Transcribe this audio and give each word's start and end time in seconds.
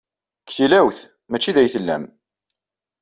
Deg 0.45 0.51
tilawt, 0.55 0.99
maci 1.29 1.51
da 1.55 1.59
ay 1.61 1.69
tellam. 1.73 2.03